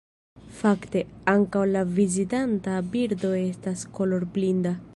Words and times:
Fakte, 0.59 1.03
ankaŭ 1.33 1.61
la 1.75 1.83
vizitanta 1.99 2.79
birdo 2.95 3.35
estas 3.43 3.85
kolorblinda! 3.99 4.73